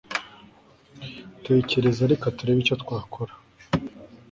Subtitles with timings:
[1.45, 3.33] Tekereza reka turebe icyo twakora